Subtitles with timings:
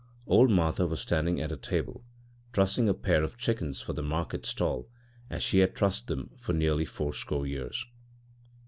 [0.25, 2.03] Old Martha was standing at a table
[2.53, 4.89] trussing a pair of chickens for the market stall
[5.29, 7.85] as she had trussed them for nearly fourscore years.